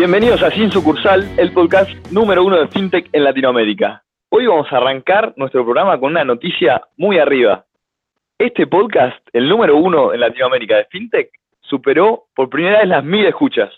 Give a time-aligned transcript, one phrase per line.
[0.00, 4.02] Bienvenidos a Sin Sucursal, el podcast número uno de FinTech en Latinoamérica.
[4.30, 7.66] Hoy vamos a arrancar nuestro programa con una noticia muy arriba.
[8.38, 13.26] Este podcast, el número uno en Latinoamérica de FinTech, superó por primera vez las mil
[13.26, 13.68] escuchas.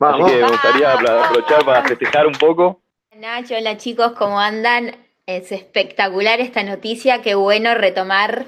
[0.00, 2.82] Así que me gustaría aprovechar para festejar un poco.
[3.16, 4.94] Nacho, hola chicos, ¿cómo andan?
[5.24, 8.44] Es espectacular esta noticia, qué bueno retomar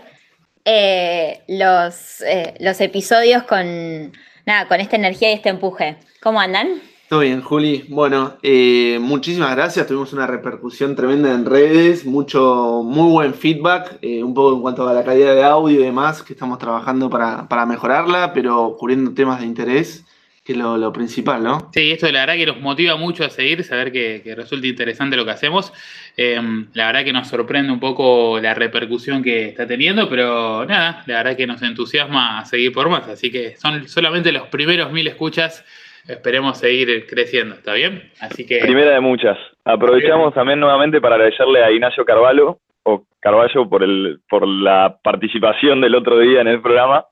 [0.67, 4.13] eh, los, eh, los episodios con,
[4.45, 5.97] nada, con esta energía y este empuje.
[6.21, 6.92] ¿Cómo andan?
[7.21, 7.85] Bien, Juli.
[7.89, 9.87] Bueno, eh, muchísimas gracias.
[9.87, 14.89] Tuvimos una repercusión tremenda en redes, mucho, muy buen feedback, eh, un poco en cuanto
[14.89, 19.41] a la calidad de audio y demás, que estamos trabajando para, mejorarla, pero cubriendo temas
[19.41, 20.07] de interés,
[20.43, 21.71] que es lo, principal, ¿no?
[21.75, 25.15] Sí, esto la verdad que nos motiva mucho a seguir, saber que, que resulta interesante
[25.15, 25.71] lo que hacemos.
[26.17, 26.41] Eh,
[26.73, 31.19] la verdad que nos sorprende un poco la repercusión que está teniendo, pero nada, la
[31.19, 33.07] verdad que nos entusiasma a seguir por más.
[33.07, 35.63] Así que son solamente los primeros mil escuchas
[36.09, 38.11] esperemos seguir creciendo, ¿está bien?
[38.21, 38.59] Así que.
[38.59, 39.39] Primera de muchas.
[39.65, 45.81] Aprovechamos también nuevamente para agradecerle a Ignacio Carvalho, o Carvalho, por, el, por la participación
[45.81, 47.07] del otro día en el programa.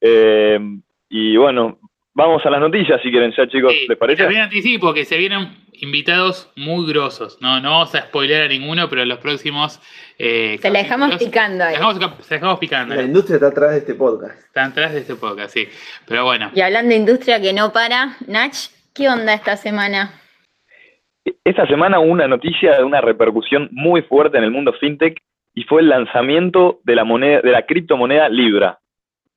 [0.00, 0.58] Eh,
[1.08, 1.78] y bueno,
[2.12, 4.22] vamos a las noticias si quieren ya, chicos, ¿les parece?
[4.22, 7.38] También anticipo que se vienen invitados muy grosos.
[7.40, 9.80] No, no vamos a spoiler a ninguno, pero los próximos.
[10.18, 11.76] Eh, se la dejamos picando ahí.
[12.20, 12.94] Se dejamos, picando.
[12.94, 14.38] La industria está atrás de este podcast.
[14.38, 15.68] Está atrás de este podcast, sí.
[16.06, 16.50] Pero bueno.
[16.54, 18.54] Y hablando de industria que no para, Nach,
[18.94, 20.20] ¿qué onda esta semana?
[21.44, 25.18] Esta semana hubo una noticia de una repercusión muy fuerte en el mundo fintech
[25.54, 28.78] y fue el lanzamiento de la moneda, de la criptomoneda Libra.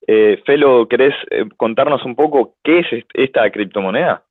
[0.06, 4.24] Eh, Felo, ¿querés eh, contarnos un poco qué es esta criptomoneda?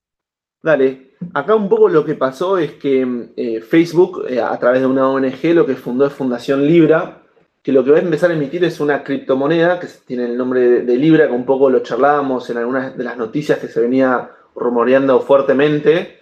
[0.63, 0.99] Dale,
[1.35, 5.09] acá un poco lo que pasó es que eh, Facebook, eh, a través de una
[5.09, 7.23] ONG, lo que fundó es Fundación Libra,
[7.63, 10.83] que lo que va a empezar a emitir es una criptomoneda que tiene el nombre
[10.83, 14.31] de, Libra, que un poco lo charlábamos en algunas de las noticias que se venía
[14.55, 16.21] rumoreando fuertemente,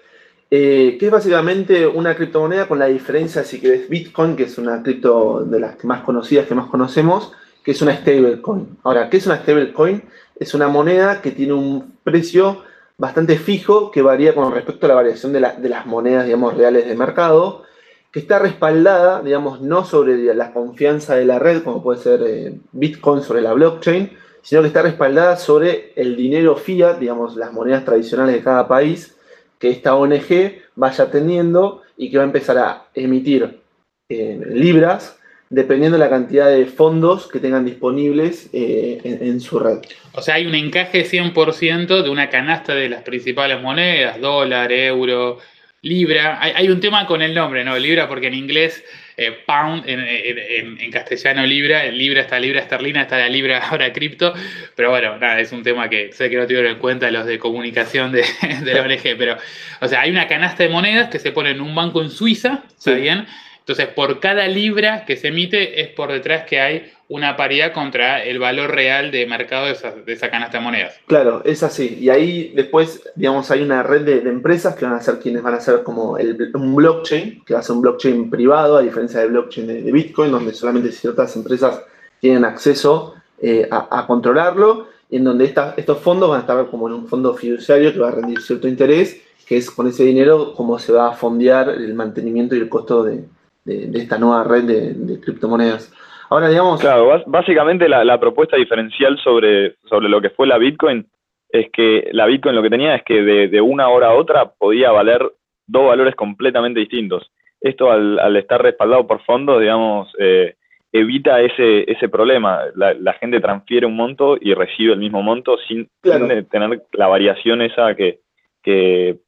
[0.51, 4.83] eh, que es básicamente una criptomoneda con la diferencia, si querés, Bitcoin, que es una
[4.83, 8.79] cripto de las más conocidas que más conocemos, que es una stablecoin.
[8.83, 10.03] Ahora, ¿qué es una stablecoin?
[10.37, 12.63] Es una moneda que tiene un precio
[12.97, 16.95] bastante fijo que varía con respecto a la variación de, las monedas, digamos, reales de
[16.95, 17.65] mercado,
[18.13, 22.55] que está respaldada, digamos, no sobre la confianza de la red, como puede ser eh,
[22.73, 27.85] Bitcoin sobre la blockchain, sino que está respaldada sobre el dinero fiat, digamos, las monedas
[27.85, 29.17] tradicionales de cada país,
[29.59, 33.61] que esta ONG vaya teniendo y que va a empezar a emitir
[34.09, 35.19] eh, libras
[35.55, 39.79] dependiendo de la cantidad de fondos que tengan disponibles eh, en, su red.
[40.13, 45.39] O sea, hay un encaje 100% de una canasta de las principales monedas, dólar, euro,
[45.81, 46.39] libra.
[46.41, 47.79] Hay, un tema con el nombre, ¿no?
[47.79, 48.83] Libra, porque en inglés,
[49.17, 54.35] eh, pound, en, castellano libra, libra está libra esterlina, está la libra ahora cripto,
[54.75, 57.39] pero bueno, nada, es un tema que sé que no tuvieron en cuenta los de
[57.39, 58.25] comunicación de,
[58.65, 59.37] la ONG, pero,
[59.81, 62.65] o sea, hay una canasta de monedas que se pone en un banco en Suiza,
[62.77, 63.27] ¿está bien?
[63.67, 68.23] Entonces, por cada libra que se emite es por detrás que hay una paridad contra
[68.23, 71.01] el valor real de mercado de esa, canasta de monedas.
[71.07, 71.97] Claro, es así.
[71.99, 75.55] Y ahí después, digamos, hay una red de, empresas que van a ser quienes van
[75.55, 79.31] a ser como un blockchain, que va a ser un blockchain privado, a diferencia del
[79.31, 81.81] blockchain de, Bitcoin, donde solamente ciertas empresas
[82.21, 86.95] tienen acceso eh, a, controlarlo, y en donde estos fondos van a estar como en
[86.95, 90.79] un fondo fiduciario que va a rendir cierto interés, que es con ese dinero cómo
[90.79, 93.25] se va a fondear el mantenimiento y el costo de,
[93.65, 95.93] de, esta nueva red de, criptomonedas.
[96.31, 96.81] Ahora, digamos...
[96.81, 101.07] Claro, básicamente la, propuesta diferencial sobre, sobre lo que fue la Bitcoin
[101.49, 104.91] es que la Bitcoin lo que tenía es que de, una hora a otra podía
[104.91, 105.23] valer
[105.67, 107.31] dos valores completamente distintos.
[107.61, 110.57] Esto al, estar respaldado por fondos, digamos, eh,
[110.93, 112.61] evita ese, ese problema.
[112.75, 117.95] La, gente transfiere un monto y recibe el mismo monto sin, tener la variación esa
[117.95, 118.21] que,
[118.63, 119.19] que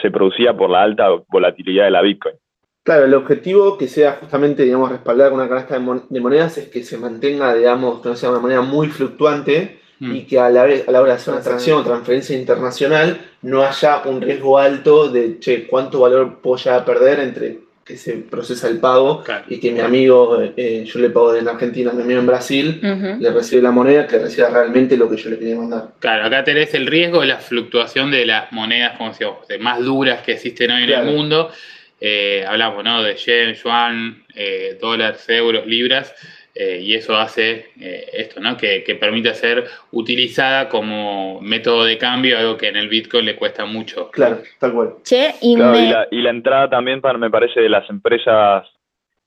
[0.00, 2.34] se producía por la alta volatilidad de la Bitcoin.
[2.84, 6.84] Claro, el objetivo que sea justamente, digamos, respaldar con una canasta de, monedas es que
[6.84, 10.14] se mantenga, digamos, que no sea una moneda muy fluctuante mm.
[10.14, 13.18] y que a la, vez, a la hora de hacer una transacción o transferencia internacional
[13.40, 17.96] no haya un riesgo alto de, che, cuánto valor puedo ya a perder entre que
[17.96, 22.02] se procesa el pago y que mi amigo, eh, yo le pago en Argentina, mi
[22.02, 25.56] amigo en Brasil, le recibe la moneda que reciba realmente lo que yo le quería
[25.56, 25.88] mandar.
[26.00, 30.22] Claro, acá tenés el riesgo de la fluctuación de las monedas, como decíamos, más duras
[30.22, 31.50] que existen hoy en el mundo
[32.06, 33.02] eh, hablamos ¿no?
[33.02, 36.14] de yen, yuan, eh, dólares, euros, libras,
[36.54, 37.70] eh, y eso hace
[38.12, 38.58] esto, ¿no?
[38.58, 43.64] Que, permite ser utilizada como método de cambio, algo que en el Bitcoin le cuesta
[43.64, 44.10] mucho.
[44.10, 44.94] Claro, tal cual.
[45.40, 48.68] y, la, entrada también, para, me parece, de las empresas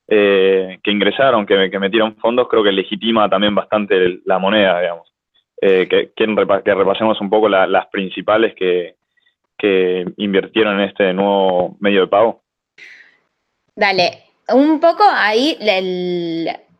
[0.08, 5.12] que ingresaron, que, que, metieron fondos, creo que legitima también bastante la moneda, digamos.
[5.60, 8.98] que, que, repasemos un poco las principales que,
[9.58, 12.44] que invirtieron en este nuevo medio de pago?
[13.78, 15.56] Dale, un poco ahí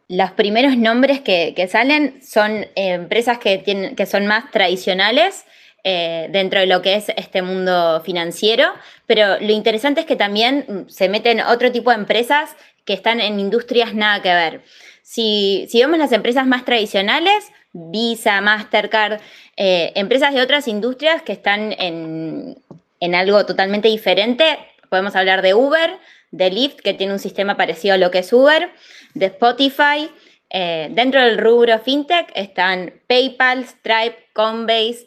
[0.10, 5.46] los primeros nombres que, salen son empresas que, tienen, que son más tradicionales
[5.84, 8.74] eh, dentro de lo que es este mundo financiero,
[9.06, 13.40] pero lo interesante es que también se meten otro tipo de empresas que están en
[13.40, 14.62] industrias nada que ver.
[15.04, 19.22] Si, vemos las empresas más tradicionales, Visa, Mastercard,
[19.56, 22.58] eh, empresas de otras industrias que están en,
[23.00, 24.58] en algo totalmente diferente,
[24.88, 25.98] podemos hablar de Uber,
[26.32, 28.70] de Lyft, que tiene un sistema parecido a lo que es Uber,
[29.14, 30.10] de Spotify.
[30.50, 35.06] Eh, dentro del rubro fintech están PayPal, Stripe, Coinbase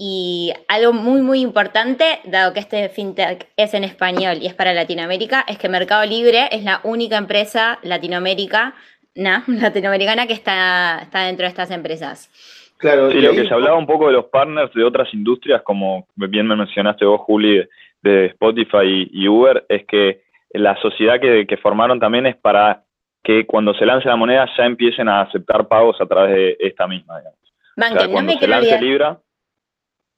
[0.00, 4.72] y algo muy, muy importante, dado que este fintech es en español y es para
[4.72, 8.74] Latinoamérica, es que Mercado Libre es la única empresa latinoamérica,
[9.14, 12.30] latinoamericana que está, está dentro de estas empresas.
[12.78, 16.06] Claro, y lo que se hablaba un poco de los partners de otras industrias, como
[16.14, 17.68] bien me mencionaste vos, Juli,
[18.02, 22.84] de, Spotify y Uber, es que la sociedad que, formaron también es para
[23.22, 26.86] que cuando se lance la moneda ya empiecen a aceptar pagos a través de esta
[26.86, 27.18] misma.
[27.18, 27.38] Digamos.
[27.76, 29.20] no me quiero olvidar,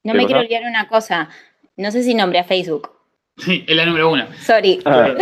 [0.04, 1.28] No me quiero olvidar una cosa.
[1.76, 2.99] No sé si nombre a Facebook.
[3.40, 4.26] Sí, es la número uno.
[4.44, 4.80] Sorry.
[4.84, 5.14] Ah,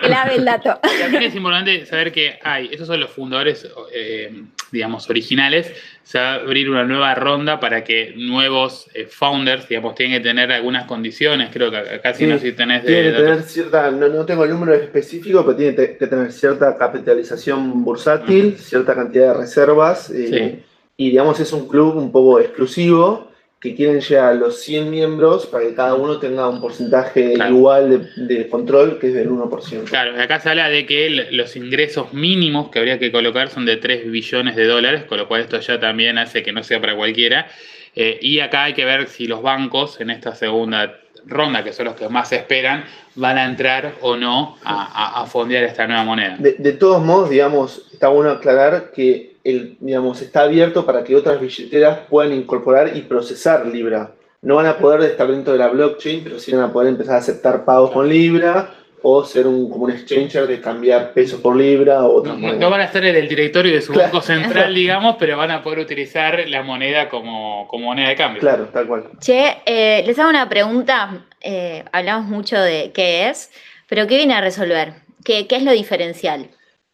[0.00, 0.78] Clave el dato.
[1.00, 4.42] También es importante saber que hay, esos son los fundadores, eh,
[4.72, 5.72] digamos, originales.
[6.02, 10.28] Se va a abrir una nueva ronda para que nuevos eh, founders, digamos, tienen que
[10.28, 11.50] tener algunas condiciones.
[11.52, 12.88] Creo que casi no si tenés de.
[12.88, 17.84] Tiene que tener cierta, no, tengo el número específico, pero tiene que tener cierta capitalización
[17.84, 20.10] bursátil, cierta cantidad de reservas.
[20.10, 20.62] Eh,
[20.96, 23.28] y digamos, es un club un poco exclusivo
[23.60, 28.08] que quieren llegar a los 100 miembros para que cada uno tenga un porcentaje igual
[28.16, 29.84] de, control, que es del 1%.
[29.84, 33.76] Claro, acá se habla de que los ingresos mínimos que habría que colocar son de
[33.76, 36.94] 3 billones de dólares, con lo cual esto ya también hace que no sea para
[36.94, 37.48] cualquiera.
[37.96, 41.86] Eh, y acá hay que ver si los bancos en esta segunda ronda, que son
[41.86, 42.84] los que más esperan,
[43.16, 46.36] van a entrar o no a, fondear esta nueva moneda.
[46.38, 51.40] De, todos modos, digamos, está bueno aclarar que el, digamos, está abierto para que otras
[51.40, 54.12] billeteras puedan incorporar y procesar Libra.
[54.42, 57.16] No van a poder estar dentro de la blockchain, pero sí van a poder empezar
[57.16, 61.56] a aceptar pagos con Libra o ser un, como un exchanger de cambiar peso por
[61.56, 64.74] libra o otras no, no, van a estar en el directorio de su banco central,
[64.74, 68.40] digamos, pero van a poder utilizar la moneda como, moneda de cambio.
[68.40, 69.04] Claro, tal cual.
[69.20, 71.24] Che, eh, les hago una pregunta.
[71.40, 73.50] Eh, hablamos mucho de qué es,
[73.88, 74.94] pero ¿qué viene a resolver?
[75.24, 76.48] ¿Qué, es lo diferencial?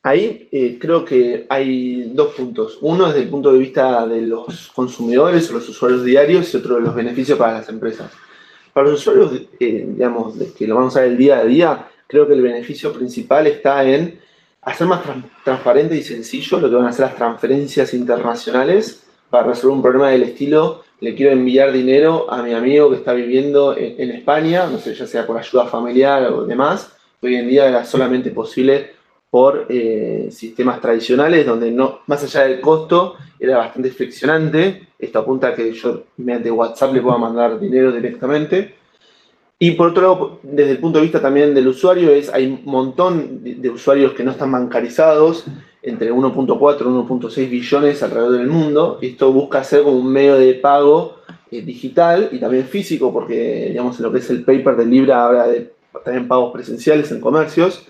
[0.04, 2.76] Ahí eh, creo que hay dos puntos.
[2.82, 6.74] Uno desde el punto de vista de los consumidores o los usuarios diarios y otro
[6.74, 8.12] de los beneficios para las empresas.
[8.74, 12.34] Para los usuarios, digamos, que lo vamos a ver el día a día, creo que
[12.34, 14.20] el beneficio principal está en
[14.60, 15.00] hacer más
[15.42, 20.10] transparente y sencillo lo que van a ser las transferencias internacionales para resolver un problema
[20.10, 24.78] del estilo, le quiero enviar dinero a mi amigo que está viviendo en, España, no
[24.78, 28.92] sé, ya sea por ayuda familiar o demás, hoy en día era solamente posible
[29.34, 35.48] por eh, sistemas tradicionales donde no, más allá del costo era bastante friccionante, esto apunta
[35.48, 38.76] a que yo mediante WhatsApp le pueda mandar dinero directamente,
[39.58, 42.60] y por otro lado, desde el punto de vista también del usuario, es, hay un
[42.64, 45.47] montón de, usuarios que no están bancarizados,
[45.82, 49.00] entre 1.4 y 1.6 billones alrededor del mundo.
[49.02, 51.16] Esto busca ser como un medio de pago
[51.50, 55.26] eh, digital y también físico, porque digamos en lo que es el paper de Libra
[55.26, 55.73] habla de
[56.04, 57.88] también pagos presenciales en comercios.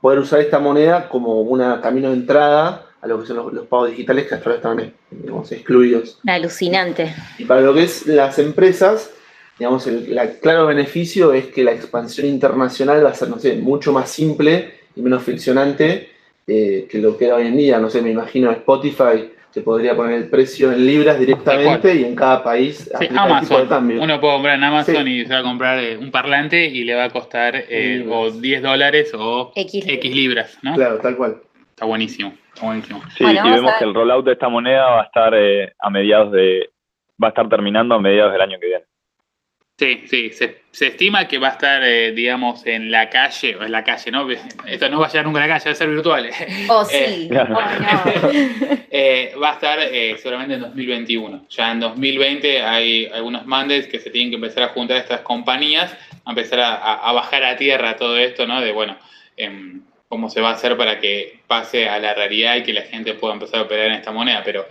[0.00, 3.90] Poder usar esta moneda como un camino de entrada a lo que son los, pagos
[3.90, 6.18] digitales que hasta ahora están digamos, excluidos.
[6.26, 7.14] Alucinante.
[7.38, 9.10] Y para lo que es las empresas,
[9.58, 13.92] digamos, el claro beneficio es que la expansión internacional va a ser, no sé, mucho
[13.92, 16.10] más simple y menos friccionante
[16.46, 17.78] eh, que lo que era hoy en día.
[17.78, 22.14] No sé, me imagino Spotify se podría poner el precio en libras directamente y en
[22.14, 23.68] cada país sí, Amazon.
[24.00, 26.94] Uno puede comprar en Amazon y se va a comprar eh, un parlante y le
[26.94, 30.14] va a costar eh, o 10 dólares o X.
[30.14, 30.74] libras, ¿no?
[30.74, 31.36] Claro, tal cual.
[31.70, 33.02] Está buenísimo, está buenísimo.
[33.16, 35.34] Sí, y vemos que el rollout de esta moneda va a estar
[35.78, 36.70] a mediados de,
[37.22, 38.84] va a estar terminando a mediados del año que viene.
[39.80, 43.72] Sí, sí, se, estima que va a estar, eh, digamos, en la calle, o en
[43.72, 44.28] la calle, ¿no?
[44.30, 46.30] Esto no va a llegar nunca a la calle, va a ser virtual.
[46.68, 46.96] Oh, sí.
[46.98, 47.58] Eh, oh,
[48.90, 49.78] eh, va a estar
[50.22, 51.46] solamente en 2021.
[51.48, 55.96] Ya en 2020 hay algunos mandates que se tienen que empezar a juntar estas compañías,
[56.26, 58.60] a empezar a, bajar a tierra todo esto, ¿no?
[58.60, 58.98] De, bueno,
[59.38, 62.82] em, cómo se va a hacer para que pase a la realidad y que la
[62.82, 64.42] gente pueda empezar a operar en esta moneda.
[64.44, 64.66] Pero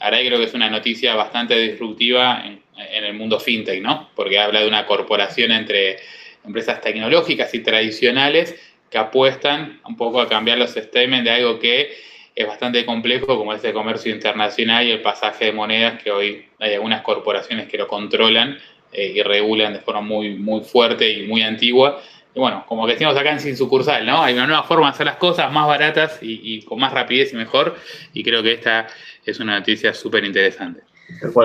[0.00, 4.10] ahora creo que es una noticia bastante disruptiva en en el mundo fintech, ¿no?
[4.14, 5.96] Porque habla de una corporación entre
[6.44, 8.54] empresas tecnológicas y tradicionales
[8.90, 11.92] que apuestan un poco a cambiar los statements de algo que
[12.34, 16.46] es bastante complejo, como es el comercio internacional y el pasaje de monedas, que hoy
[16.58, 18.58] hay algunas corporaciones que lo controlan
[18.92, 22.00] eh, y regulan de forma muy, muy fuerte y muy antigua.
[22.34, 24.22] Y bueno, como que decimos acá en Sin Sucursal, ¿no?
[24.22, 27.36] Hay una nueva forma de hacer las cosas más baratas y, con más rapidez y
[27.36, 27.76] mejor.
[28.12, 28.88] Y creo que esta
[29.24, 30.82] es una noticia súper interesante.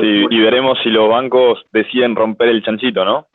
[0.01, 3.27] Y veremos si los bancos deciden romper el chanchito, ¿no?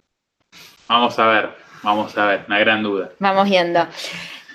[0.89, 1.51] Vamos a ver,
[1.83, 3.11] vamos a ver, una gran duda.
[3.19, 3.87] Vamos viendo.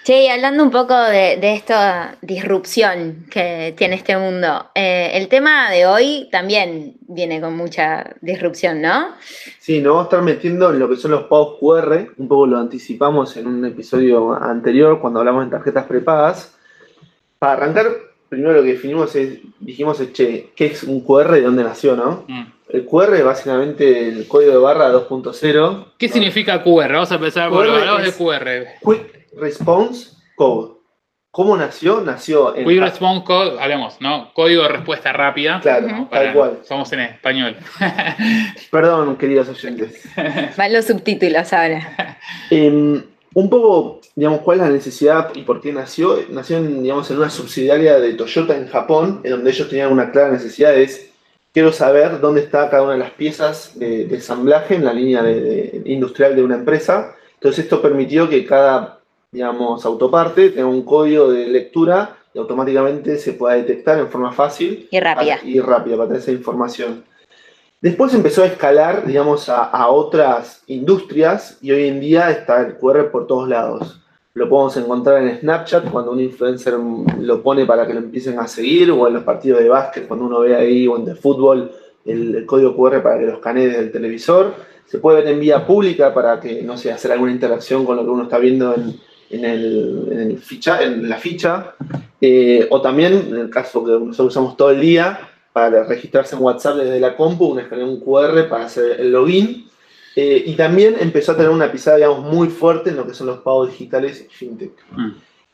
[0.03, 5.85] Che, hablando un poco de, esta disrupción que tiene este mundo, eh, el tema de
[5.85, 9.09] hoy también viene con mucha disrupción, ¿no?
[9.59, 12.47] Sí, nos vamos a estar metiendo en lo que son los pagos QR, un poco
[12.47, 16.57] lo anticipamos en un episodio anterior cuando hablamos de tarjetas prepagas.
[17.37, 17.87] Para arrancar,
[18.29, 21.31] primero lo que definimos es, dijimos, che, ¿qué es un QR?
[21.31, 22.25] ¿De dónde nació, no?
[22.27, 22.45] Mm.
[22.69, 25.85] El QR es básicamente el código de barra 2.0.
[25.97, 26.93] ¿Qué significa QR?
[26.93, 28.99] Vamos a empezar por los de QR.
[29.35, 30.79] Response Code.
[31.31, 32.01] ¿Cómo nació?
[32.01, 32.67] Nació en.
[32.67, 34.33] Quick Response Code, hablemos, ¿no?
[34.33, 35.59] Código de respuesta rápida.
[35.61, 36.59] Claro, tal cual.
[36.63, 37.55] Somos en español.
[38.71, 40.09] Perdón, queridos oyentes.
[40.57, 42.17] Van los subtítulos ahora.
[42.49, 43.03] Em,
[43.39, 46.17] un poco, digamos, cuál es la necesidad y por qué nació.
[46.29, 50.11] Nació, en, digamos, en una subsidiaria de Toyota en Japón, en donde ellos tenían una
[50.11, 51.09] clara necesidad es
[51.53, 55.23] quiero saber dónde está cada una de las piezas de, ensamblaje en la línea
[55.85, 57.15] industrial de una empresa.
[57.35, 58.99] Entonces esto permitió que cada
[59.31, 64.87] digamos, autoparte, tenga un código de lectura y automáticamente se pueda detectar en forma fácil
[64.89, 67.03] y rápida, para, y rápida para tener esa información.
[67.81, 73.09] Después empezó a escalar, digamos, a, otras industrias y hoy en día está el QR
[73.09, 74.01] por todos lados.
[74.33, 78.47] Lo podemos encontrar en Snapchat cuando un influencer lo pone para que lo empiecen a
[78.47, 81.71] seguir, o en los partidos de básquet cuando uno ve ahí, o en de fútbol,
[82.05, 84.55] el, código QR para que los escanee del televisor.
[84.85, 88.03] Se puede ver en vía pública para que, no sé, hacer alguna interacción con lo
[88.03, 91.75] que uno está viendo en, el, ficha, la ficha,
[92.19, 96.41] eh, o también, en el caso que nosotros usamos todo el día, para registrarse en
[96.41, 99.67] WhatsApp desde la compu, un, un QR para hacer el login.
[100.15, 103.27] Eh, y también empezó a tener una pisada, digamos, muy fuerte en lo que son
[103.27, 104.71] los pagos digitales y fintech.
[104.91, 105.11] Mm.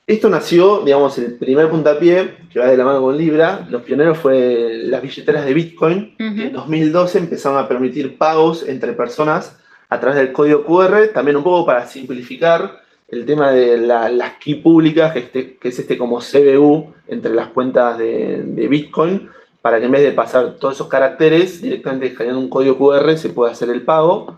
[0.08, 4.20] Esto nació, digamos, el primer puntapié, que va de la mano con Libra, los pioneros
[4.20, 9.58] fue las billeteras de Bitcoin, en 2012 empezaron a permitir pagos entre personas
[9.90, 14.56] a través del código QR, también un poco para simplificar el tema de las key
[14.56, 19.30] públicas, que, este, que, es este como CBU entre las cuentas de, Bitcoin,
[19.66, 23.30] para que en vez de pasar todos esos caracteres, directamente escaneando un código QR se
[23.30, 24.38] pueda hacer el pago.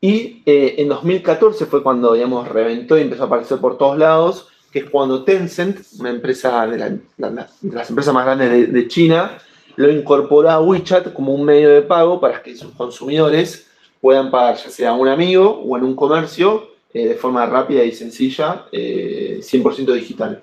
[0.00, 4.48] Y eh, en 2014 fue cuando, digamos, reventó y empezó a aparecer por todos lados,
[4.72, 6.78] que es cuando Tencent, una empresa de,
[7.18, 9.36] las empresas más grandes de, China,
[9.76, 13.66] lo incorporó a WeChat como un medio de pago para que sus consumidores
[14.00, 17.84] puedan pagar ya sea a un amigo o en un comercio eh, de forma rápida
[17.84, 20.42] y sencilla, 100% eh, digital.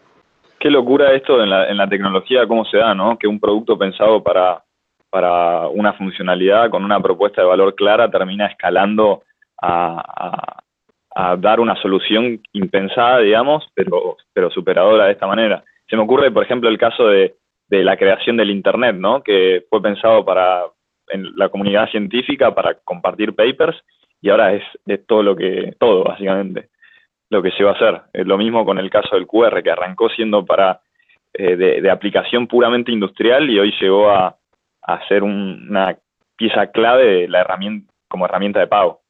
[0.62, 3.18] Qué locura esto en la, en la tecnología, cómo se da, ¿no?
[3.18, 4.64] Que un producto pensado para,
[5.10, 9.24] para una funcionalidad con una propuesta de valor clara termina escalando
[9.60, 10.58] a,
[11.40, 15.64] dar una solución impensada, digamos, pero, pero superadora de esta manera.
[15.90, 17.36] Se me ocurre, por ejemplo, el caso de,
[17.68, 19.22] de la creación del Internet, ¿no?
[19.22, 20.64] Que fue pensado para
[21.10, 23.78] en la comunidad científica para compartir papers
[24.22, 24.64] y ahora es,
[25.08, 26.70] todo lo que, todo básicamente,
[27.32, 28.02] lo que se va a hacer.
[28.14, 30.82] Es lo mismo con el caso del QR, que arrancó siendo para
[31.34, 34.38] eh, de, aplicación puramente industrial y hoy llegó a,
[34.82, 35.98] a ser una
[36.36, 39.02] pieza clave de la herramienta, como herramienta de pago.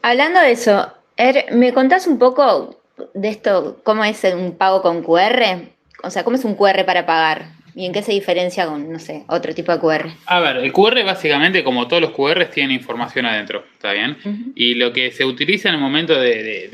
[0.00, 2.76] Hablando de eso, er, ¿me contás un poco
[3.12, 5.68] de esto, cómo es un pago con QR?
[6.02, 7.42] O sea, ¿cómo es un QR para pagar?
[7.74, 10.10] ¿Y en qué se diferencia con, no sé, otro tipo de QR?
[10.26, 14.52] A ver, el QR básicamente, como todos los QR, tiene información adentro, ¿está bien?
[14.54, 16.68] Y lo que se utiliza en el momento de,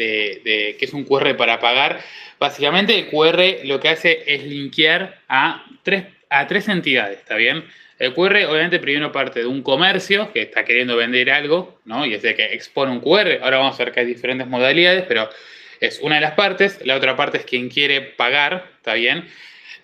[0.78, 2.00] que es un QR para pagar,
[2.38, 7.64] básicamente el QR lo que hace es linkear a tres, a tres entidades, ¿está bien?
[7.98, 12.04] El QR obviamente primero parte de un comercio que está queriendo vender algo, ¿no?
[12.04, 13.38] Y es de que expone un QR.
[13.42, 15.30] Ahora vamos a ver que hay diferentes modalidades, pero
[15.80, 16.80] es una de las partes.
[16.84, 19.28] La otra parte es quien quiere pagar, ¿está bien?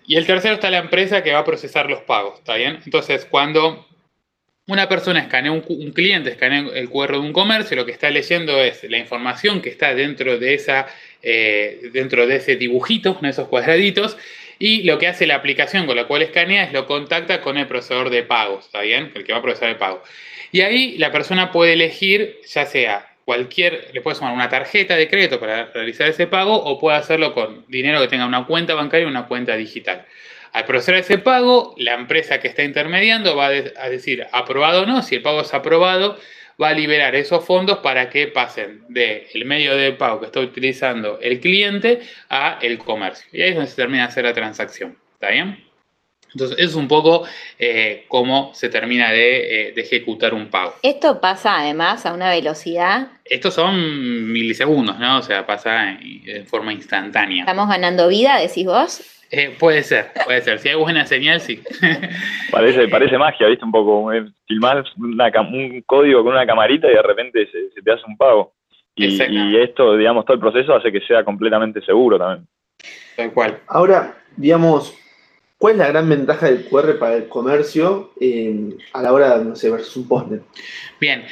[0.05, 2.79] Y el tercero está la empresa que va a procesar los pagos, ¿está bien?
[2.85, 3.87] Entonces, cuando
[4.67, 8.59] una persona escanea, un, cliente escanea el QR de un comercio, lo que está leyendo
[8.61, 10.87] es la información que está dentro de, esa,
[11.21, 14.17] eh, dentro de ese dibujito, esos cuadraditos,
[14.59, 17.67] y lo que hace la aplicación con la cual escanea es lo contacta con el
[17.67, 19.11] procesador de pagos, ¿está bien?
[19.15, 20.03] El que va a procesar el pago.
[20.51, 25.07] Y ahí la persona puede elegir, ya sea cualquier, le puede sumar una tarjeta de
[25.07, 29.05] crédito para realizar ese pago o puede hacerlo con dinero que tenga una cuenta bancaria
[29.05, 30.05] y una cuenta digital.
[30.53, 35.01] Al procesar ese pago, la empresa que está intermediando va a decir aprobado o no.
[35.01, 36.17] Si el pago es aprobado,
[36.61, 41.19] va a liberar esos fondos para que pasen del medio de pago que está utilizando
[41.21, 43.27] el cliente a el comercio.
[43.31, 44.97] Y ahí es donde se termina de hacer la transacción.
[45.13, 45.70] ¿Está bien?
[46.33, 47.25] Entonces, eso es un poco
[47.59, 50.75] eh, cómo se termina eh, de, ejecutar un pago.
[50.81, 53.09] Esto pasa además a una velocidad.
[53.25, 55.19] Estos son milisegundos, ¿no?
[55.19, 57.41] O sea, pasa en, forma instantánea.
[57.41, 59.01] ¿Estamos ganando vida, decís vos?
[59.29, 60.59] Eh, puede ser, puede ser.
[60.59, 61.61] Si hay buena señal, sí.
[62.51, 63.65] parece, parece magia, ¿viste?
[63.65, 64.11] Un poco.
[64.47, 68.53] filmar un código con una camarita y de repente se, te hace un pago.
[68.95, 72.47] Y, y, esto, digamos, todo el proceso hace que sea completamente seguro también.
[73.15, 73.59] Tal cual.
[73.67, 74.93] Ahora, digamos,
[75.61, 79.55] ¿Cuál es la gran ventaja del QR para el comercio eh, a la hora, no
[79.55, 80.41] sé, versus un postnet?
[80.99, 81.23] Bien.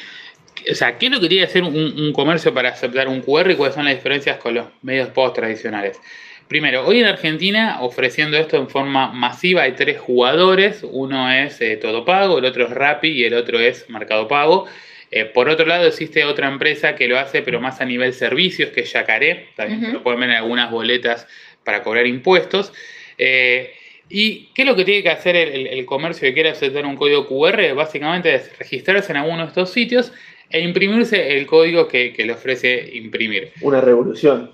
[0.72, 3.50] O sea, ¿qué es lo que tiene que hacer un, comercio para aceptar un QR
[3.50, 6.00] y cuáles son las diferencias con los medios post tradicionales?
[6.48, 10.82] Primero, hoy en Argentina, ofreciendo esto en forma masiva, hay tres jugadores.
[10.84, 14.68] Uno es eh, Todo Pago, el otro es Rappi y el otro es Mercado Pago.
[15.10, 18.70] Eh, por otro lado, existe otra empresa que lo hace, pero más a nivel servicios,
[18.70, 19.48] que es Yacaré.
[19.56, 21.28] También lo pueden ver en algunas boletas
[21.64, 22.72] para cobrar impuestos.
[24.10, 27.28] ¿Y qué es lo que tiene que hacer el, comercio que quiere aceptar un código
[27.28, 27.74] QR?
[27.76, 30.12] Básicamente es registrarse en alguno de estos sitios
[30.50, 33.52] e imprimirse el código que, le ofrece imprimir.
[33.62, 34.52] Una revolución.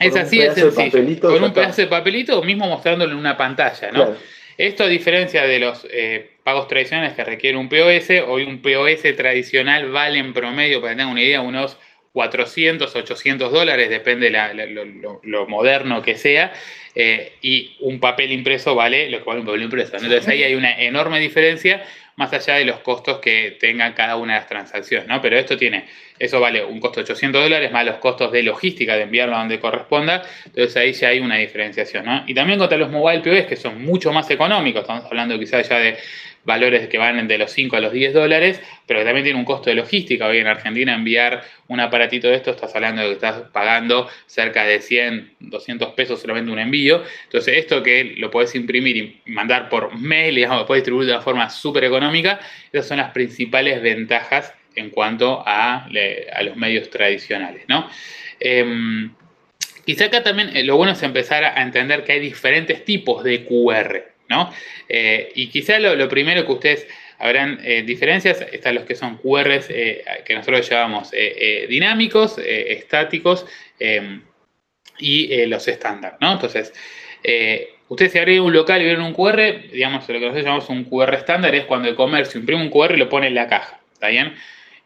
[0.00, 1.20] Es así de sencillo.
[1.20, 4.14] Con un pedazo de papelito, mismo mostrándolo en una pantalla, ¿no?
[4.56, 9.14] Esto a diferencia de los eh, pagos tradicionales que requieren un POS, hoy un POS
[9.16, 11.76] tradicional vale en promedio, para que tengan una idea, unos
[12.18, 16.52] 400, 800 dólares, depende lo, lo, moderno que sea,
[16.92, 19.94] eh, y un papel impreso vale lo que vale un papel impreso.
[19.94, 21.84] Entonces ahí hay una enorme diferencia
[22.16, 25.22] más allá de los costos que tenga cada una de las transacciones, ¿no?
[25.22, 25.84] Pero esto tiene,
[26.18, 29.38] eso vale un costo de 800 dólares más los costos de logística de enviarlo a
[29.38, 32.24] donde corresponda, entonces ahí ya hay una diferenciación, ¿no?
[32.26, 35.78] Y también contra los mobile POS que son mucho más económicos, estamos hablando quizás ya
[35.78, 35.96] de
[36.44, 39.44] valores que van de los 5 a los 10 dólares, pero que también tiene un
[39.44, 40.26] costo de logística.
[40.26, 44.64] Hoy en Argentina enviar un aparatito de esto, estás hablando de que estás pagando cerca
[44.64, 47.02] de 100, 200 pesos solamente un envío.
[47.24, 51.22] Entonces esto que lo puedes imprimir y mandar por mail, digamos, puedes distribuir de una
[51.22, 52.40] forma súper económica,
[52.72, 55.88] esas son las principales ventajas en cuanto a,
[56.42, 57.88] los medios tradicionales, ¿no?
[58.40, 59.12] Em,
[59.84, 63.44] quizá acá también eh, lo bueno es empezar a entender que hay diferentes tipos de
[63.44, 64.17] QR.
[64.88, 66.88] Eh, y quizá lo, primero que ustedes
[67.18, 71.10] habrán eh, diferencias, están los que son QRs eh, que nosotros llamamos
[71.68, 73.46] dinámicos, estáticos
[74.98, 76.16] y los estándar.
[76.20, 76.72] Entonces,
[77.88, 80.84] ustedes si abren un local y ven un QR, digamos, lo que nosotros llamamos un
[80.84, 83.80] QR estándar es cuando el comercio imprime un QR y lo pone en la caja,
[83.92, 84.34] ¿está bien?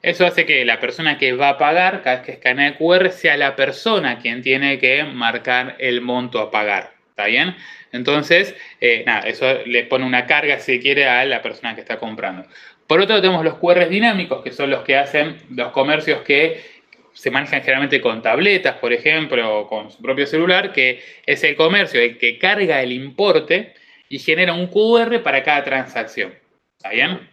[0.02, 3.12] Eso hace que la persona que va a pagar cada vez que escanea el QR
[3.12, 7.54] sea la persona quien tiene que marcar el monto a pagar, ¿está bien?
[7.92, 11.98] Entonces, eh, nada, eso le pone una carga, si quiere, a la persona que está
[11.98, 12.46] comprando.
[12.86, 16.82] Por otro lado, tenemos los QR dinámicos, que son los que hacen los comercios que
[17.12, 21.54] se manejan generalmente con tabletas, por ejemplo, o con su propio celular, que es el
[21.56, 23.74] comercio el que carga el importe
[24.08, 26.34] y genera un QR para cada transacción.
[26.78, 27.30] ¿Está bien?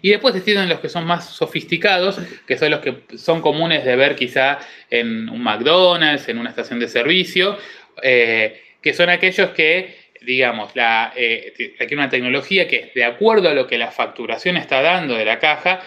[0.00, 3.96] Y después existen los que son más sofisticados, que son los que son comunes de
[3.96, 4.58] ver quizá
[4.90, 7.58] en un McDonald's, en una estación de servicio,
[8.02, 13.54] eh, que son aquellos que, digamos, la, eh, aquí una tecnología que, de acuerdo a
[13.54, 15.80] lo que la facturación está dando de la caja,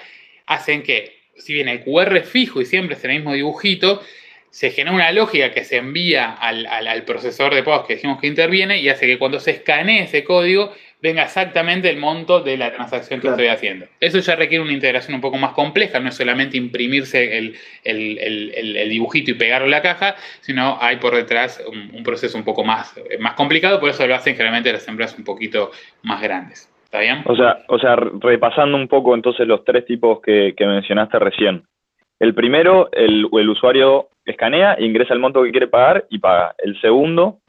[0.46, 4.04] hacen que, si bien el QR fijo y siempre es el mismo dibujito,
[4.50, 8.28] se genera una lógica que se envía al, al, procesador de pagos que decimos que
[8.28, 12.72] interviene y hace que cuando se escanee ese código venga exactamente el monto de la
[12.72, 13.88] transacción que estoy haciendo.
[14.00, 17.38] Eso ya requiere una integración un poco más compleja, no es solamente imprimirse
[17.84, 22.64] el, dibujito y pegarlo en la caja, sino hay por detrás un, proceso un poco
[22.64, 25.72] más, más complicado, por eso lo hacen generalmente las empresas un poquito
[26.04, 26.72] más grandes.
[26.86, 27.24] ¿Está bien?
[27.26, 31.64] O sea, o sea repasando un poco entonces los tres tipos que, mencionaste recién.
[32.20, 36.54] El primero, el, usuario escanea, ingresa el monto que quiere pagar y paga.
[36.60, 37.40] El segundo,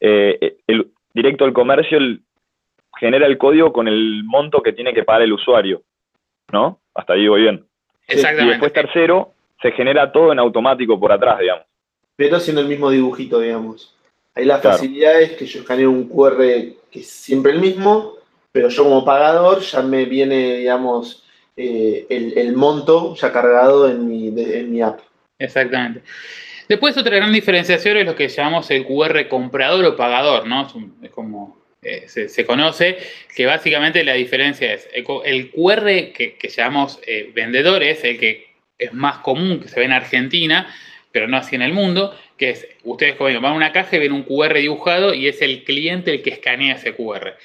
[0.00, 2.22] eh, el, directo al comercio, el,
[2.98, 5.82] genera el código con el monto que tiene que pagar el usuario,
[6.52, 6.80] ¿no?
[6.94, 7.64] Hasta ahí voy bien.
[8.08, 8.44] Exactamente.
[8.44, 11.64] Y después tercero, se genera todo en automático por atrás, digamos.
[12.16, 13.94] Pero haciendo el mismo dibujito, digamos.
[14.34, 18.14] Ahí la facilidad es que yo escaneo un QR que es siempre el mismo,
[18.52, 21.24] pero yo como pagador ya me viene, digamos,
[21.56, 25.00] eh, el, monto ya cargado en mi, en mi app.
[25.38, 26.02] Exactamente.
[26.68, 30.66] Después otra gran diferenciación es lo que llamamos el QR comprador o pagador, ¿no?
[31.02, 32.98] es como eh, se, conoce,
[33.34, 39.18] que básicamente la diferencia es el, QR que, llamamos eh, vendedores, el que es más
[39.18, 40.74] común que se ve en Argentina,
[41.12, 44.00] pero no así en el mundo, que es, ustedes como van a una caja y
[44.00, 47.36] ven un QR dibujado y es el cliente el que escanea ese QR.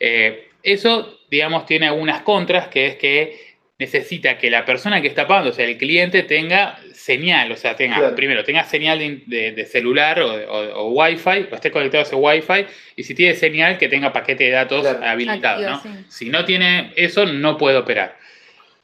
[0.00, 3.47] Eh, eso, digamos, tiene algunas contras, que es que
[3.78, 7.76] necesita que la persona que está pagando, o sea, el cliente, tenga señal, o sea,
[7.76, 12.66] tenga, primero, tenga señal de, celular o, o, Wi-Fi, o esté conectado a ese Wi-Fi,
[12.96, 15.82] y si tiene señal, que tenga paquete de datos habilitado, ¿no?
[16.08, 18.16] Si no tiene eso, no puede operar.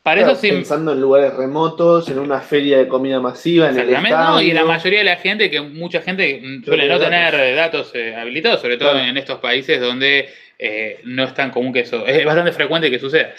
[0.05, 3.89] Para eso sí, pensando en lugares remotos, en una feria de comida masiva, en el
[3.89, 4.43] estadio.
[4.43, 8.61] y la mayoría de la gente, que mucha gente suele no tener datos eh, habilitados,
[8.61, 10.29] sobre todo en estos países donde
[10.59, 13.33] eh, no es tan común que eso, es bastante frecuente que suceda.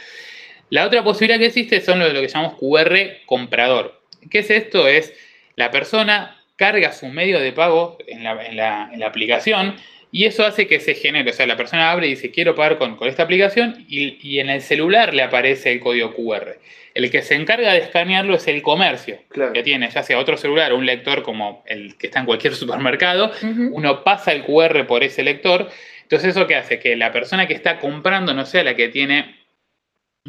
[0.69, 4.01] La otra posibilidad que existe son lo, lo que llamamos QR comprador.
[4.29, 4.87] ¿Qué es esto?
[4.87, 5.13] Es
[5.55, 9.75] la persona carga su medio de pago en la, aplicación
[10.11, 12.77] y eso hace que se genere, o sea, la persona abre y dice quiero pagar
[12.77, 16.57] con, esta aplicación y, en el celular le aparece el código QR.
[16.93, 19.19] El que se encarga de escanearlo es el comercio,
[19.53, 22.55] que tiene ya sea otro celular o un lector como el que está en cualquier
[22.55, 23.31] supermercado,
[23.71, 25.69] uno pasa el QR por ese lector,
[26.03, 29.35] entonces eso que hace que la persona que está comprando no sea la que tiene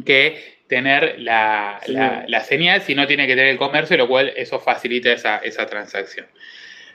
[0.04, 1.80] que tener la,
[2.44, 6.26] señal, si no tiene que tener el comercio, lo cual eso facilita esa, transacción.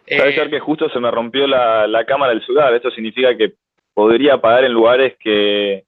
[0.06, 2.74] Puede ser eh, que justo se me rompió la, cámara del celular.
[2.74, 3.54] Esto significa que
[3.94, 5.84] podría pagar en lugares que,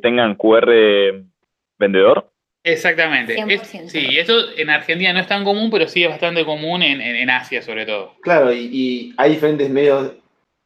[0.00, 0.72] tengan QR
[1.78, 2.30] vendedor.
[2.64, 3.36] Exactamente.
[3.88, 7.60] sí, eso en Argentina no es tan común, pero sí es bastante común en, Asia
[7.60, 8.14] sobre todo.
[8.22, 10.12] Claro, y, y, hay diferentes medios,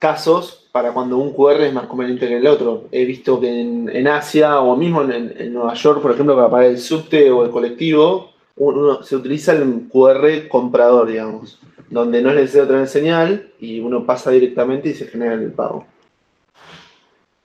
[0.00, 2.84] casos para cuando un QR es más conveniente que el otro.
[2.90, 6.78] He visto que en, Asia o mismo en, Nueva York, por ejemplo, para pagar el
[6.78, 12.68] subte o el colectivo, uno, se utiliza el QR comprador, digamos, donde no es necesario
[12.68, 15.86] tener señal y uno pasa directamente y se genera el pago.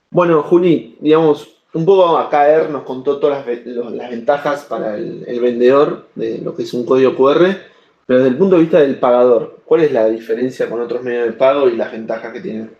[0.09, 6.07] Bueno, Juli, digamos, un poco a caer nos contó todas las, ventajas para el vendedor
[6.15, 7.74] de lo que es un código QR,
[8.05, 11.25] pero desde el punto de vista del pagador, ¿cuál es la diferencia con otros medios
[11.25, 12.71] de pago y las ventajas que tienen?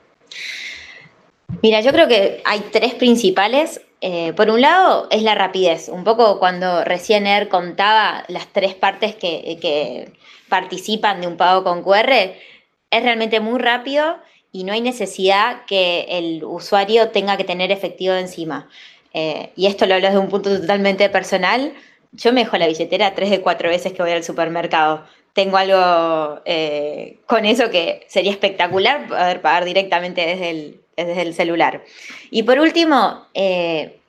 [1.61, 3.81] Mira, yo creo que hay tres principales.
[4.01, 5.89] Eh, por un lado, es la rapidez.
[5.89, 10.11] Un poco cuando recién Er contaba las tres partes que,
[10.47, 14.17] participan de un pago con QR, es realmente muy rápido
[14.51, 18.69] y no hay necesidad que el usuario tenga que tener efectivo encima.
[19.13, 21.73] Eh, y esto lo hablo desde un punto totalmente personal.
[22.11, 25.03] Yo me dejo la billetera tres de cuatro veces que voy al supermercado
[25.35, 31.33] tengo algo eh, con eso que sería espectacular poder pagar directamente desde el, desde el
[31.33, 31.83] celular.
[32.31, 33.99] Y por último, eh,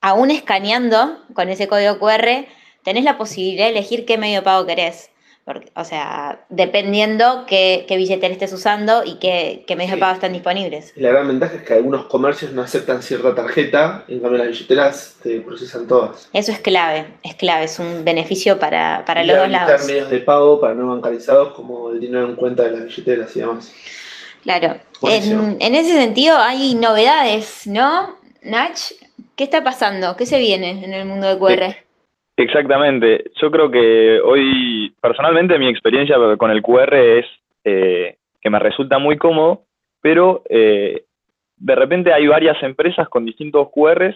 [0.00, 2.46] aún escaneando con ese código QR,
[2.82, 5.10] tenés la posibilidad de elegir qué medio de pago querés
[5.74, 10.32] o sea, dependiendo qué, qué, billetera estés usando y qué, qué medios de pago están
[10.32, 10.92] disponibles.
[10.96, 15.16] La gran ventaja es que algunos comercios no aceptan cierta tarjeta, en cambio las billeteras
[15.22, 16.28] te procesan todas.
[16.32, 19.86] Eso es clave, es clave, es un beneficio para, para los dos lados.
[19.86, 23.40] medios de pago para no bancarizados como el dinero en cuenta de las billeteras y
[23.40, 23.72] demás.
[24.42, 28.16] Claro, en, en, ese sentido hay novedades, ¿no?
[28.42, 28.78] Nach,
[29.36, 30.16] ¿qué está pasando?
[30.16, 31.85] ¿Qué se viene en el mundo de QR?
[32.36, 33.30] Exactamente.
[33.40, 37.26] Yo creo que hoy, personalmente, mi experiencia con el QR es
[37.64, 39.62] eh, que me resulta muy cómodo,
[40.02, 41.04] pero eh,
[41.56, 44.14] de repente hay varias empresas con distintos QRs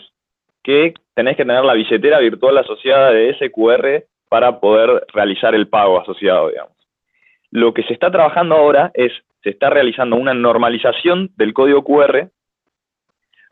[0.62, 5.68] que tenés que tener la billetera virtual asociada de ese QR para poder realizar el
[5.68, 6.76] pago asociado, digamos.
[7.50, 12.28] Lo que se está trabajando ahora es, se está realizando una normalización del código QR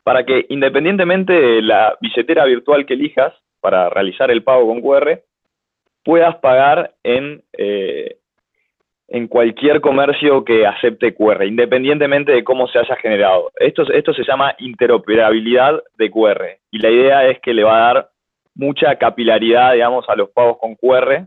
[0.04, 5.20] para que independientemente de la billetera virtual que elijas, para realizar el pago con QR,
[6.04, 8.16] puedas pagar en, eh,
[9.08, 13.50] en cualquier comercio que acepte QR, independientemente de cómo se haya generado.
[13.56, 17.94] Esto, esto se llama interoperabilidad de QR y la idea es que le va a
[17.94, 18.08] dar
[18.54, 21.26] mucha capilaridad, digamos, a los pagos con QR,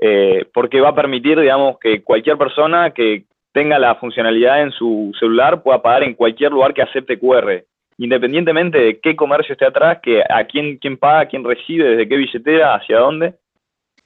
[0.00, 5.12] eh, porque va a permitir, digamos, que cualquier persona que tenga la funcionalidad en su
[5.18, 7.64] celular pueda pagar en cualquier lugar que acepte QR
[8.00, 12.16] independientemente de qué comercio esté atrás, que a quién, quién paga, quién recibe, desde qué
[12.16, 13.34] billetera, hacia dónde.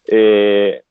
[0.06, 0.82] Eh,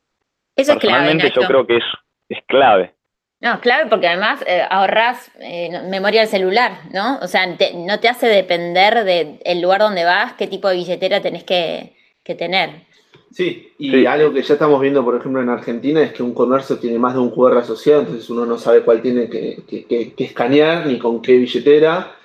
[0.55, 1.31] Eso es clave.
[1.35, 1.83] yo creo que es,
[2.29, 2.93] es clave.
[3.41, 7.19] No, clave porque además eh, ahorras eh, memoria del celular, ¿no?
[7.21, 11.43] O sea, no te hace depender del lugar donde vas, qué tipo de billetera tenés
[11.43, 12.85] que, tener.
[13.31, 16.77] Sí, y algo que ya estamos viendo, por ejemplo, en Argentina es que un comercio
[16.77, 20.85] tiene más de un QR asociado, entonces uno no sabe cuál tiene que, que escanear
[20.85, 22.15] ni con qué billetera.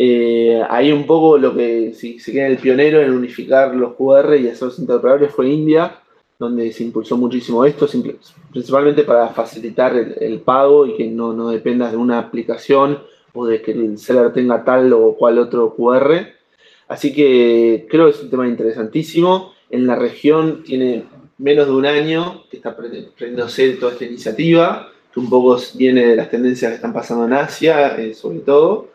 [0.00, 4.36] Eh, ahí un poco lo que, si se queda el pionero en unificar los QR
[4.36, 6.00] y hacerlos interoperables fue India,
[6.38, 7.88] donde se impulsó muchísimo esto,
[8.52, 13.00] principalmente para facilitar el, pago y que no, no, dependas de una aplicación
[13.34, 16.28] o de que el seller tenga tal o cual otro QR.
[16.86, 19.52] Así que creo que es un tema interesantísimo.
[19.68, 21.04] En la región tiene
[21.38, 26.16] menos de un año que está prendiéndose toda esta iniciativa, que un poco viene de
[26.16, 28.88] las tendencias que están pasando en Asia, eh, sobre todo.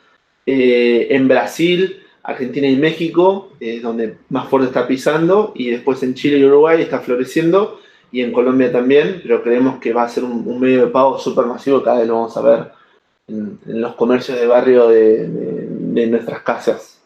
[0.45, 6.13] Eh, en Brasil Argentina y México, es donde más fuerte está pisando, y después en
[6.13, 10.23] Chile y Uruguay está floreciendo, y en Colombia también, pero creemos que va a ser
[10.23, 12.71] un, medio de pago súper masivo, cada vez lo vamos a ver
[13.27, 17.03] en, los comercios de barrio de, nuestras casas.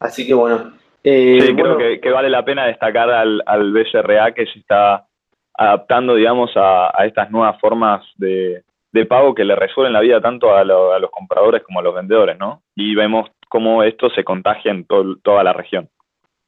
[0.00, 0.72] Así que bueno.
[1.04, 5.06] Eh, sí, creo que, vale la pena destacar al, al BCRA que se está
[5.54, 8.62] adaptando, digamos, a, estas nuevas formas de,
[9.06, 12.62] pago que le resuelven la vida tanto a, los compradores como a los vendedores, ¿no?
[12.76, 15.88] Y vemos cómo esto se contagia en toda la región.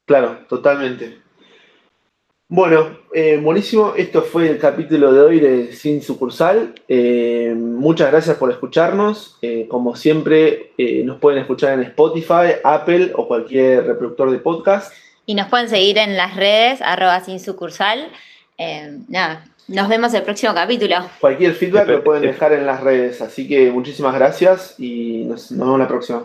[0.06, 1.24] Claro, totalmente.
[2.48, 3.94] Bueno, eh, buenísimo.
[3.96, 6.74] Esto fue el capítulo de hoy de Sin Sucursal.
[6.86, 9.38] Eh, muchas gracias por escucharnos.
[9.40, 10.72] Eh, como siempre,
[11.04, 14.92] nos pueden escuchar en Spotify, Apple o cualquier reproductor de podcast.
[15.24, 18.10] Y nos pueden seguir en las redes, arroba sin sucursal.
[19.08, 20.96] nada, nos vemos el próximo capítulo.
[21.20, 23.22] Cualquier feedback lo pueden dejar en las redes.
[23.22, 26.24] Así que muchísimas gracias y nos, nos vemos la próxima.